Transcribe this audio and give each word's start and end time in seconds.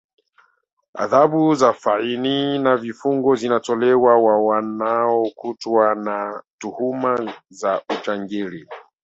adhabu 0.93 1.55
za 1.55 1.73
faini 1.73 2.59
na 2.59 2.77
vifungo 2.77 3.35
zinatolewa 3.35 4.17
wa 4.19 4.39
wanaokutwa 4.43 5.95
na 5.95 6.43
tuhuma 6.59 7.33
za 7.49 7.81
ujangili 7.89 8.67